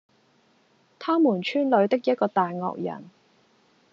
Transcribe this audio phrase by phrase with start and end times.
[0.97, 3.11] 他們村裏的一個大惡人，